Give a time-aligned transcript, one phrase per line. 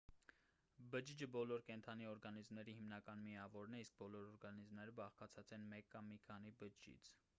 [0.93, 6.19] բջիջը բոլոր կենդանի օրգանիզմների հիմնական միավորն է իսկ բոլոր օրգանիզմները բաղկացած են մեկ կամ մի
[6.31, 7.13] քանի բջջից